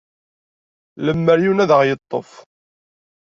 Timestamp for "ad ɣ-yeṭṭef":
1.63-2.29